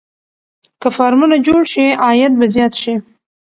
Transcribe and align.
که 0.81 0.89
فارمونه 0.97 1.35
جوړ 1.47 1.61
شي 1.73 1.85
عاید 2.03 2.33
به 2.39 2.45
زیات 2.53 2.73
شي. 2.81 2.93